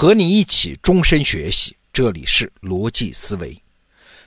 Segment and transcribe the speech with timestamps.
[0.00, 3.54] 和你一起终身学习，这里是逻辑思维。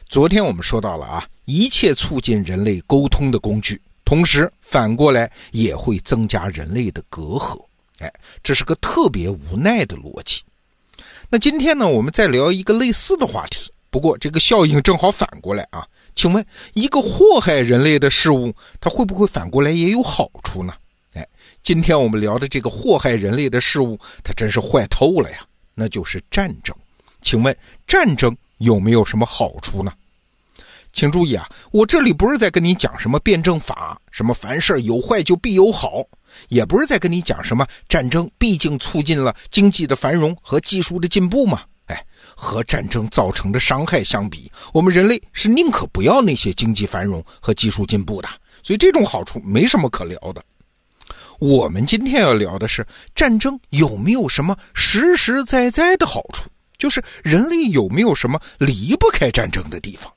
[0.07, 7.59] 昨天我们说到了啊，一切促进人类沟通的工具，同时反过来也会增加人类的隔阂。
[7.97, 8.13] 哎，
[8.43, 10.43] 这是个特别无奈的逻辑。
[11.27, 15.83] 那今天呢，我们再聊一个类似的话题，不过这个效应正好反过来啊。
[16.13, 16.45] 请问，
[16.75, 20.71] 一个祸害人类的事物，它会不会反过来也有好处呢？
[21.13, 21.27] 哎，
[21.63, 25.39] 今天我们聊的这个祸害人类的事物，它真是坏透了呀！
[25.73, 26.75] 那就是战争。
[27.21, 27.55] 请问，
[27.87, 29.91] 战争有没有什么好处呢？
[30.91, 36.03] 请注意啊，我这里不是在跟你讲什么辩证法，什么凡事有坏就必有好，
[36.49, 41.61] 也不是在跟你讲什么战争毕竟促进了经济的繁荣和技术的进步嘛。
[41.87, 42.05] 哎，
[42.35, 48.29] 和战争造成的伤害相比，我们人类是宁可不要那些经济繁荣和技术进步的，
[48.61, 50.43] 所以这种好处没什么可聊的。
[51.43, 60.09] 我们今天要聊的是战争有没有什么实实在在的好处，就是人类有没有什么离不开战争的地方。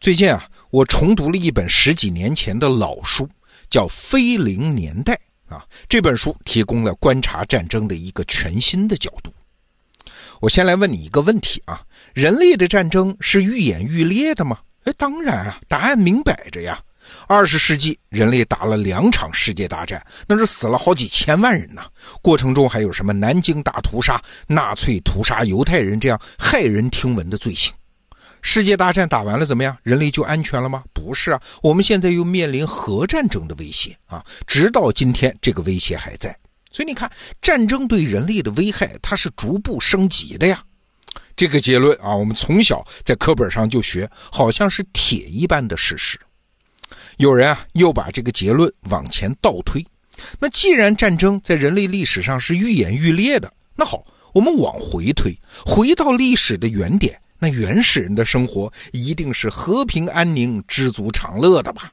[0.00, 3.28] 最近啊，我重读了一本十几年前的老书，
[3.70, 5.16] 叫《非零年代》
[5.54, 5.64] 啊。
[5.88, 9.32] 这本书提供了观察战争的一个全新的角度。
[10.40, 11.80] 我先来问你一个问题啊：
[12.12, 14.58] 人类的战争是愈演愈烈的吗？
[14.82, 16.82] 哎，当然啊，答案明摆着呀。
[17.26, 21.86] 二十世纪，人类打了两场世界大战，那是死了好几千万人呐。
[22.22, 27.72] 过程中还有什么南京大屠杀、纳粹屠杀犹太人这样骇人听闻的罪行。
[28.42, 29.76] 世界大战打完了怎么样？
[29.82, 30.84] 人类就安全了吗？
[30.92, 34.24] 不是啊，我们现在又面临核战争的威胁啊！
[34.46, 36.36] 直到今天，这个威胁还在。
[36.70, 37.10] 所以你看，
[37.42, 40.62] 战争对人类的危害，它是逐步升级的呀。
[41.34, 46.18] 这个结论啊，我们从小在课本上就学，好像是铁一般的事实。
[47.16, 49.84] 有人啊，又把这个结论往前倒推。
[50.38, 61.90] 那既然战争在人类历史上是愈演愈烈的，那好，我们往回推，回到历史的原点，那原始人的生活一定是和平安宁、知足常乐的吧？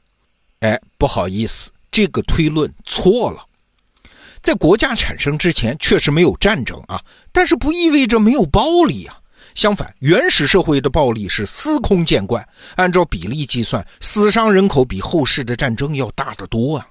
[0.60, 3.44] 哎，不好意思，这个推论错了。
[4.42, 9.18] 在国家产生之前，确实没有战争啊，但是不意味着没有暴力啊。
[9.54, 16.86] 相反，原始社会的暴力是司空见惯，按照比例计算，死伤人口比后世的战争要大得多啊。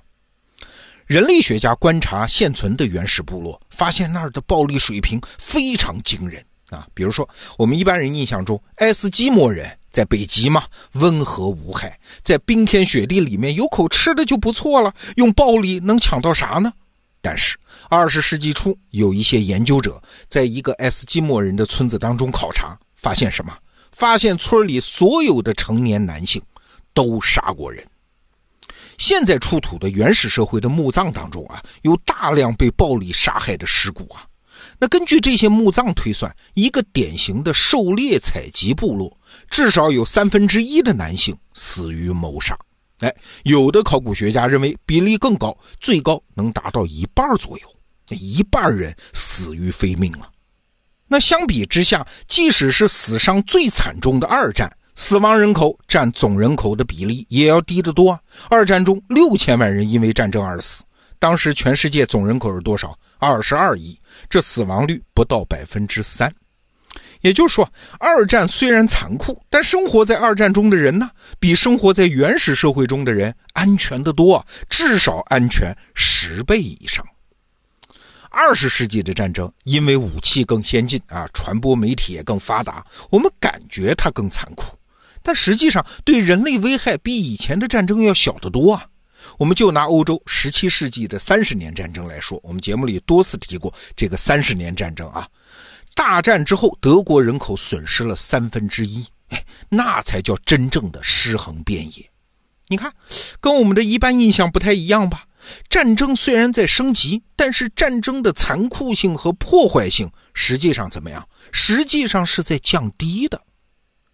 [1.06, 6.88] 人类学家观察现存的原始部落，发现那儿的暴力水平非常惊人啊。
[6.94, 10.63] 比如说，我们一般人印象中，爱斯基摩人在北极嘛，
[10.94, 16.72] 温和无害，在冰天雪地里面有口吃的就不错了，用暴力能抢到啥呢？
[17.23, 17.57] 但是，
[17.89, 23.57] 二十世纪初，有一些研究者在一个爱斯基摩人的村子当中考察，发现什么？
[23.94, 26.41] 发现村里所有的成年男性
[26.94, 27.81] 都杀过人。
[28.97, 34.28] 现在出土的原始社会的墓葬当中啊，有大量被暴力杀害的尸骨啊。
[34.78, 39.17] 那根据这些墓葬推算，一个典型的狩猎采集部落，
[39.50, 42.57] 至少有三分之一的男性死于谋杀。
[43.03, 47.68] 哎，有的考古学家认为比例更高，最高能达到一半左右，
[48.12, 50.30] 一半人死于非命了。
[51.06, 58.19] 那相比之下，即使是死伤最惨重的二战，死亡人口占总人口的比例也要低得多啊。
[58.50, 60.85] 二战中六千万人因为战争而死，
[61.20, 62.97] 当时全世界总人口是多少？
[63.20, 64.00] 二十二亿，
[64.30, 66.34] 这死亡率不到百分之三。
[67.23, 67.67] 也就是说，
[68.00, 77.03] 二战虽然残酷，但生活在二战中的人呢，比生活在原始社会中的人安全得多，至少安全十倍以上。
[78.29, 84.66] 二十世纪的战争，因为武器更先进啊，传播媒体也更发达，我们感觉它更残酷，
[85.22, 88.85] 但实际上对人类危害比以前的战争要小得多啊。
[89.38, 95.25] 我们就拿欧洲十七世纪的三十年战争来说，我们节目里多次提过这个三十年战争啊。
[95.96, 102.09] 大战之后，德国人口损失了三分之一，哎，那才叫真正的尸横遍野。
[102.68, 102.92] 你看，
[103.40, 105.26] 跟我们的一般印象不太一样吧？
[105.70, 111.28] 战争虽然在升级，但是战争的残酷性和破坏性实际上怎么样？
[111.52, 113.41] 实际上是在降低的。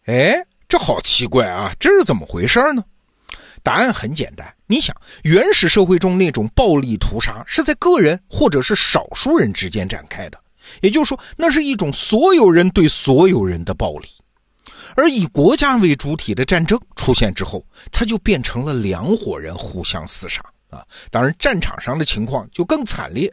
[0.06, 1.72] 哎，这好奇怪啊！
[1.80, 2.84] 这是怎么回事呢？
[3.62, 10.40] 答案很简单，你想，原始社会中那种暴力屠杀是在个人或者是少数人之间展开的。
[10.82, 14.08] 也就是说，那是一种所有人对所有人的暴力，
[14.96, 20.86] 而以国家为主体的战争出现之后，它就变成了两伙人互相厮杀啊！
[21.12, 23.32] 当然，战场上的情况就更惨烈，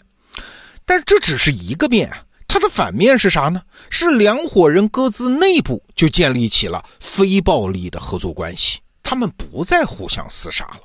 [0.85, 3.62] 但这只是一个面啊，它的反面是啥呢？
[3.91, 10.81] 是两伙人各自内部就建立起了非暴力的合作关系，他们不再互相厮杀了。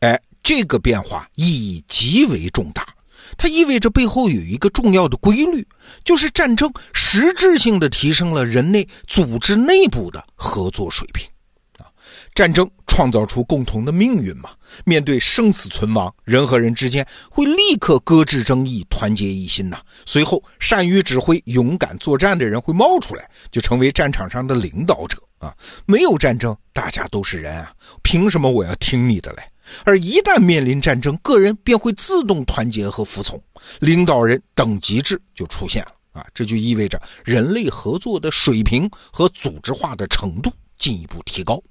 [0.00, 2.86] 哎，这个变化意义极为重大。
[3.36, 5.66] 它意味着背后有一个重要的规律，
[6.04, 11.26] 就是战争实质性的提升了人类组织内部的合作水平。
[11.78, 11.88] 啊，
[12.34, 14.50] 战争创造出共同的命运嘛。
[14.84, 19.80] 面对生死存亡，人和人之间会立刻搁置争议，团结一心呐。
[20.06, 25.54] 随后，善于指挥、勇敢作战的人会冒出来，就成为战场上的领导者啊。
[25.86, 27.72] 没有战争，大家都是人啊，
[28.02, 29.42] 凭什么我要听你的嘞？
[29.84, 33.42] 而一旦面临战争，个人便会自动团结和服从，
[33.80, 36.26] 领导人等级制就出现了啊！
[36.34, 41.62] 这就意味着人类合作的水平和组织化的程度进一步提高。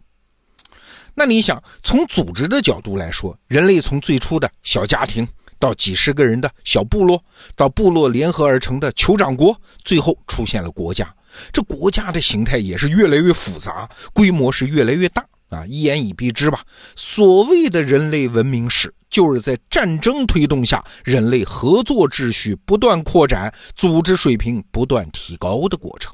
[1.13, 5.27] 那你想，从组织的角度来说，人类从最初的小家庭，
[5.59, 7.21] 到几十个人的小部落，
[7.55, 11.13] 到部落联合而成的酋长国，最后出现了国家，
[11.51, 15.23] 这国家的形态也是越来越复杂，规模是越来越大。
[15.51, 16.61] 啊，一言以蔽之吧，
[16.95, 26.11] 所谓的人类文明史，就是在战争推动下，人类合作秩序不断扩展，组织水平不断提高的过程。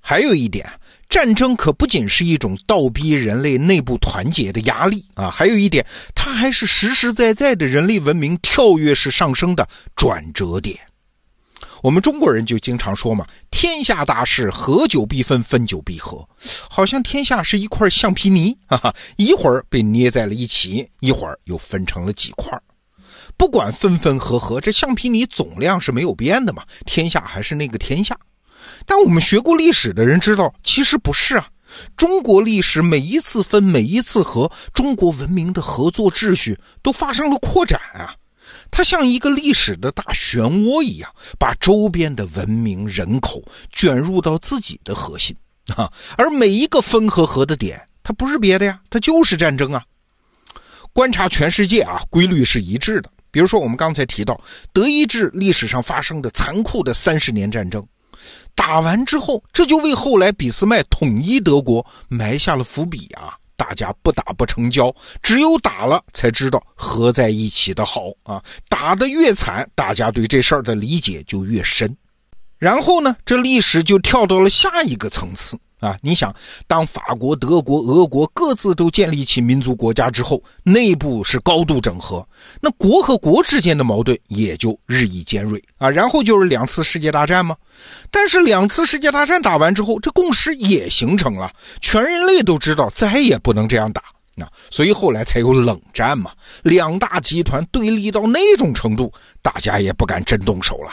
[0.00, 0.70] 还有一点，
[1.08, 5.84] 战争可不仅是一种倒逼人类内部团结的压力啊，还有一点，
[6.14, 10.78] 它还是实实在在的人类文明跳跃式上升的转折点。
[11.84, 16.26] 我们中国人就经常说嘛，天下大事，合久必分，分久必合，
[16.70, 22.58] 好像天下是一块橡皮泥，哈哈，一会儿被捏在了一起，一会儿又分成了几块。
[23.36, 28.18] 不管分分合合，这橡皮泥总量是没有变的嘛，天下还是那个天下。
[28.86, 31.48] 但我们学过历史的人知道，其实不是啊。
[31.98, 38.16] 中国历史每一次分，每一次合，中国文明的合作秩序都发生了扩展啊。
[38.70, 45.36] 它像一个历史的大漩涡一样，把周边的文明人口卷入到自己的核心
[45.76, 45.92] 啊。
[46.16, 49.82] 而每一个分和合的点，它不是别的呀，它就是战争啊。
[50.92, 53.10] 观察全世界啊，规律是一致的。
[53.30, 54.40] 比如说，我们刚才提到
[54.72, 57.84] 德意志历史上发生的残酷的三十年战争，
[58.54, 63.34] 打完之后，这就为后来俾斯麦统一德国埋下了伏笔啊。
[63.56, 68.42] 大家不打不成交，只有打了才知道合在一起的好啊！
[68.68, 71.96] 打得越惨，大家对这事儿的理解就越深。
[72.58, 75.98] 然后呢，这历史就跳到了下一个层次啊！
[76.00, 76.34] 你想，
[76.66, 82.26] 当法国、德国、俄国各自都建立起民族国家之后，内部是高度整合，
[82.60, 85.90] 那国和国之间的矛盾也就日益尖锐啊！
[85.90, 87.54] 然后就是两次世界大战吗？
[88.10, 91.52] 但是两次世界大战打完之后，这共识也形成了，
[91.82, 94.02] 全人类都知道再也不能这样打，
[94.34, 96.30] 那所以后来才有冷战嘛。
[96.62, 100.90] 两大集团对立到那种程度，大家也不敢真动手了。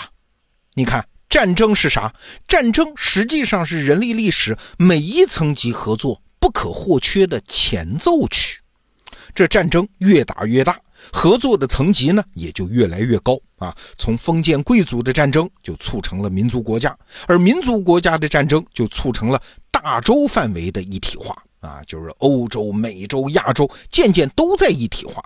[0.73, 1.01] 你看。
[1.31, 2.13] 战争是啥？
[2.45, 8.59] 战争实际上是人类历史每一层级合作不可或缺的前奏曲。
[9.33, 10.77] 这战争越打越大，
[11.13, 13.73] 合作的层级呢也就越来越高啊。
[13.97, 16.93] 从封建贵族的战争就促成了民族国家，
[17.27, 19.41] 而民族国家的战争就促成了
[19.71, 25.23] 大洲范围的一体化啊，就是欧洲、美洲、亚洲渐渐都在一体化。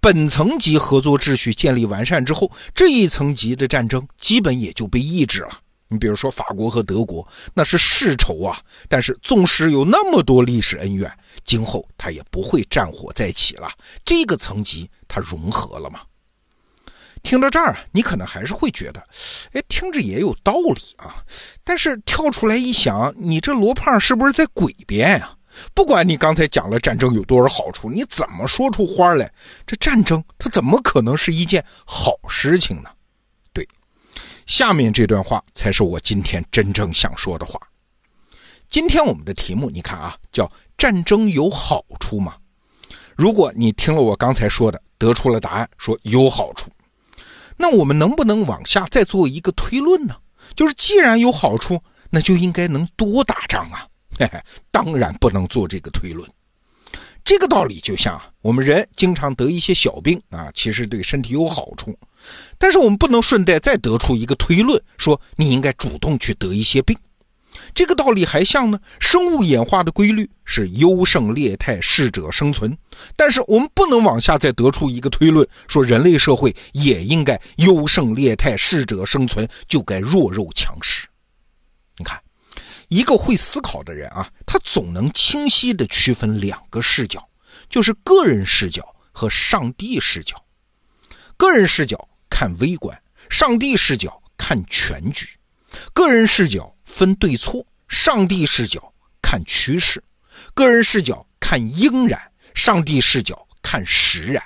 [0.00, 5.58] 本层级合作秩序建立完善之后，这一层级的战争基本也就被抑制了。
[5.88, 8.58] 你比如说法国和德国，那是世仇啊，
[8.88, 11.10] 但是纵使有那么多历史恩怨，
[11.44, 13.68] 今后他也不会战火再起了。
[14.04, 16.00] 这个层级它融合了吗？
[17.22, 19.06] 听到这儿，你可能还是会觉得，
[19.52, 21.22] 哎，听着也有道理啊。
[21.62, 25.36] 但是跳出来一想，你这罗胖是不是在诡辩啊？
[25.74, 29.30] 不管你刚才讲了战争有多少好处，你怎么说出花来？
[29.66, 32.90] 这战争它怎么可能是一件好事情呢？
[33.52, 33.66] 对，
[34.46, 37.60] 下面这段话才是我今天真正想说的话。
[38.68, 42.36] 今天我们的题目你看啊，叫“战争有好处吗？”
[43.14, 46.70] 如果你听了我刚才说的，得出了答案，说有好处，
[47.58, 50.16] 那我们能不能往下再做一个推论呢？
[50.56, 51.78] 就是既然有好处，
[52.08, 53.86] 那就应该能多打仗啊。
[54.18, 54.40] 嘿嘿，
[54.70, 56.28] 当然不能做这个推论。
[57.24, 61.96] 这个道理就像我们人经常得一些小病啊，其实对身体有好处。
[62.58, 66.98] 但是我们不能顺带再得出一个推论，说你应该主动去得一些病。
[67.74, 72.76] 这个道理还像呢，生物演化的规律是优胜劣汰，适者生存。
[73.14, 81.06] 但是我们不能往下再得出一个推论，说人类社会也应该优胜劣汰，适者生存，就该弱肉强食。
[81.98, 82.20] 你看。
[82.92, 87.26] 一个会思考的人啊，他总能清晰地区分两个视角，
[87.70, 90.36] 就是个人视角和上帝视角。
[91.38, 95.24] 个人视角看微观，上帝视角看全局；
[95.94, 99.98] 个人视角分对错，上帝视角看趋势；
[100.52, 102.20] 个人视角看应然，
[102.54, 104.44] 上帝视角看实然。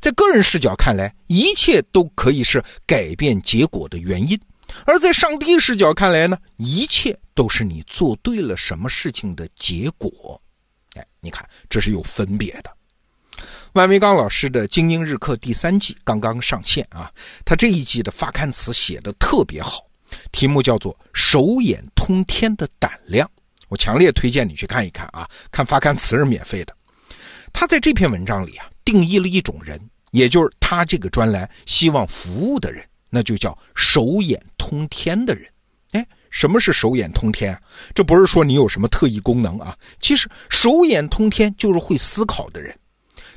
[0.00, 4.36] 在个人视角看来，一切都可以是改变结果的原因；
[4.86, 10.40] 而在上帝视角看来呢，一切都是你做对了什么事情的结果。
[10.94, 12.70] 哎，你看，这是有分别的。
[13.72, 17.10] 万维刚老师的《精英日课》第三季刚刚上线啊，
[17.44, 19.86] 他这一季的发刊词写的特别好，
[20.30, 23.28] 题目叫做“手眼通天的胆量”。
[23.68, 26.76] 我强烈推荐你去看一看啊，看发刊词是免费的。
[27.54, 35.46] 他在这篇文章里啊，定义了一种人，也就是他这个专栏希望服务的人，那就叫手眼通天的人。
[35.90, 37.60] 哎，什么是手眼通天啊？
[37.94, 42.74] 这不是说你有什么特异功能啊，其实手眼通天就是会思考的人。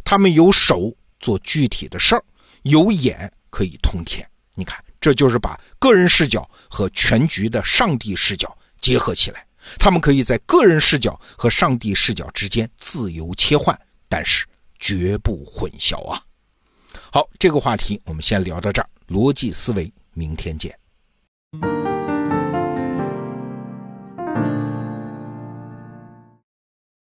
[0.05, 2.23] 他们有手做具体的事儿，
[2.61, 4.25] 有眼可以通天。
[4.53, 9.45] 你看，这就是把个人视角和全局的上帝视角结合起来。
[9.77, 13.77] 他们可以在个人视角和上帝视角之间自由切换，
[14.07, 14.45] 但是
[14.79, 16.21] 绝不混淆啊！
[17.11, 18.87] 好，这个话题我们先聊到这儿。
[19.07, 20.77] 逻辑思维，明天见。